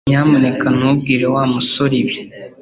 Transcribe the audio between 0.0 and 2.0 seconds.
Nyamuneka ntubwire Wa musore